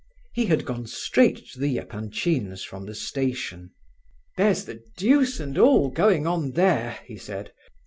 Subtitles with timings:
[0.33, 3.69] He had gone straight to the Epanchins' from the station.
[4.35, 7.51] "There's the deuce and all going on there!" he said.